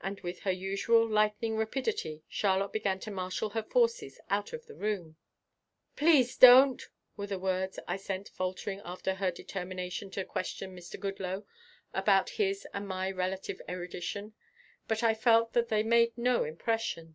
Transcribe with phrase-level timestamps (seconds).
[0.00, 4.74] And with her usual lightning rapidity, Charlotte began to marshal her forces out of the
[4.74, 5.18] room.
[5.94, 6.82] "Please don't!"
[7.16, 10.98] were the words I sent faltering after her determination to question Mr.
[10.98, 11.44] Goodloe
[11.94, 14.34] about his and my relative erudition,
[14.88, 17.14] but I felt that they made no impression.